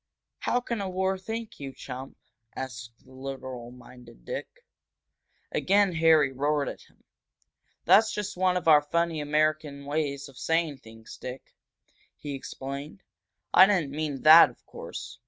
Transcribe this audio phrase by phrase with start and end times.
[0.39, 2.17] "How can a war think, you chump?"
[2.55, 4.47] asked the literal minded Dick.
[5.51, 7.03] Again Harry roared at him.
[7.85, 11.53] "That's just one of our funny American ways of saying things, Dick,"
[12.15, 13.03] he explained.
[13.53, 15.19] "I didn't mean that, of course.